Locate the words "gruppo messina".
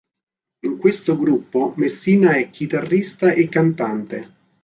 1.15-2.35